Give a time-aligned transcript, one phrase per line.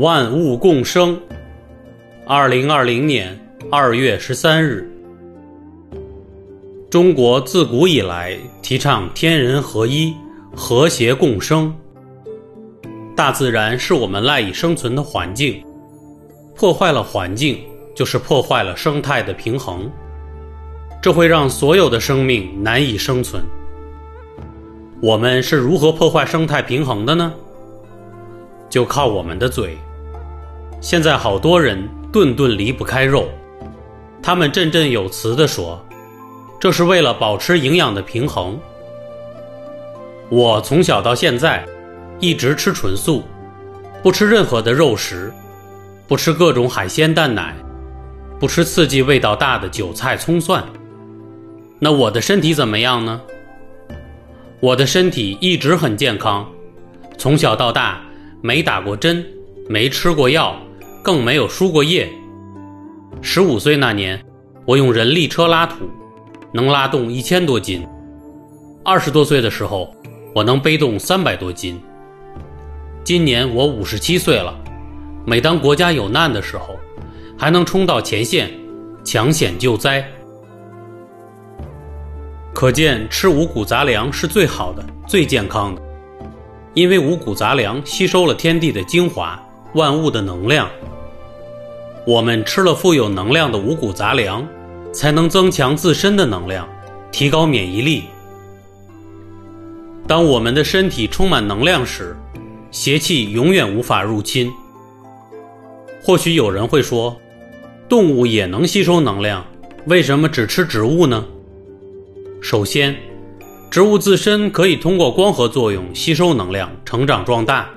[0.00, 1.18] 万物共生。
[2.26, 3.38] 二零二零年
[3.70, 4.90] 二月十三日，
[6.90, 10.12] 中国自古以来提倡天人合一、
[10.56, 11.72] 和谐共生。
[13.14, 15.64] 大自然是我们赖以生存的环境，
[16.56, 17.60] 破坏了环境，
[17.94, 19.88] 就是破坏了生态的平衡，
[21.00, 23.42] 这会让所有的生命难以生存。
[25.00, 27.32] 我们是如何破坏生态平衡的呢？
[28.70, 29.76] 就靠我们的嘴。
[30.84, 31.82] 现在好多人
[32.12, 33.26] 顿顿离不开肉，
[34.22, 35.82] 他们振振有词地说
[36.60, 38.60] ：“这是为了保持营养的平衡。”
[40.28, 41.64] 我从小到现在
[42.20, 43.22] 一直吃纯素，
[44.02, 45.32] 不吃任何的肉食，
[46.06, 47.56] 不吃各种海鲜、蛋奶，
[48.38, 50.62] 不吃刺激、味道大的韭菜、葱蒜。
[51.78, 53.22] 那我的身体怎么样呢？
[54.60, 56.46] 我的身体一直很健康，
[57.16, 58.02] 从小到大。
[58.42, 59.24] 没打过针，
[59.66, 60.54] 没吃过药，
[61.04, 62.10] 更没有输过液。
[63.20, 64.18] 十五岁那年，
[64.64, 65.84] 我用人力车拉土，
[66.50, 67.86] 能拉动一千多斤。
[68.82, 69.94] 二十多岁的时候，
[70.34, 71.78] 我能背动三百多斤。
[73.04, 74.58] 今年我五十七岁了，
[75.26, 76.74] 每当国家有难的时候，
[77.36, 78.50] 还能冲到前线，
[79.04, 80.02] 抢险救灾。
[82.54, 85.82] 可见吃五谷杂粮是最好的、最健康的。
[86.72, 89.38] 因为五谷杂粮吸收了天地的精华，
[89.74, 90.66] 万物的能量。
[92.06, 94.46] 我们吃了富有能量的五谷杂粮，
[94.92, 96.68] 才能增强自身的能量，
[97.10, 98.04] 提高免疫力。
[100.06, 102.14] 当我们的身体充满能量时，
[102.70, 104.52] 邪气永远无法入侵。
[106.02, 107.16] 或许有人会说，
[107.88, 109.44] 动物也能吸收能量，
[109.86, 111.24] 为什么只吃植物呢？
[112.40, 112.94] 首先。
[113.70, 117.68] 植物自身可以通过光合作用吸收能量、成长壮大，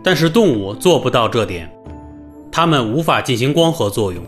[0.00, 1.68] 但是动物做不到这点，
[2.50, 4.22] 它们无法进行光合作用，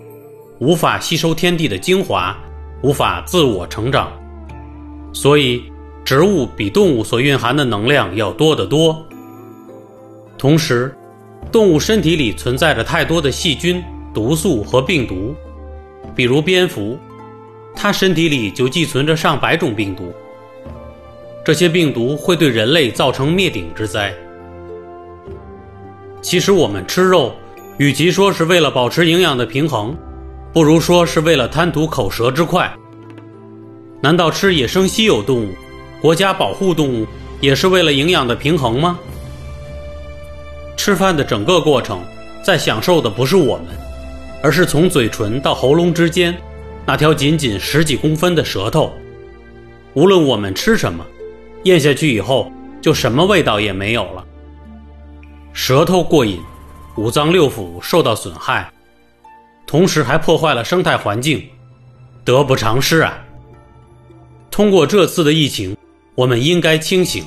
[0.58, 2.36] 无法吸收天地的精华，
[2.82, 4.12] 无法自我成长。
[5.12, 5.62] 所以，
[6.04, 9.02] 植物比动物所蕴含的能量要多得多。
[10.36, 10.94] 同时，
[11.50, 15.34] 动物身体里存在着太多的细菌、毒素和病毒，
[16.14, 16.98] 比如蝙蝠，
[17.74, 20.12] 它身体里就寄存着上百种病毒。
[21.44, 24.12] 这些病毒会对人类造成灭顶之灾。
[26.20, 27.32] 其实我们吃肉，
[27.78, 29.96] 与其说是为了保持营养的平衡，
[30.52, 32.68] 不如说是为了贪图口舌之快。
[34.00, 35.48] 难道吃野生稀有动物、
[36.00, 37.06] 国家保护动物，
[37.40, 38.98] 也是为了营养的平衡吗？
[40.76, 42.00] 吃饭的整个过程，
[42.42, 43.66] 在享受的不是我们，
[44.42, 46.36] 而是从嘴唇到喉咙之间
[46.84, 48.92] 那条仅仅十几公分的舌头。
[49.94, 51.04] 无论我们吃什么。
[51.64, 52.50] 咽下去以后，
[52.80, 54.24] 就什么味道也没有了。
[55.52, 56.40] 舌头过瘾，
[56.98, 58.68] 五脏六腑受到损害，
[59.68, 61.48] 同时还破坏了生态环境，
[62.24, 63.24] 得不偿失啊！
[64.50, 65.76] 通过这次的疫情，
[66.16, 67.24] 我们应该清醒。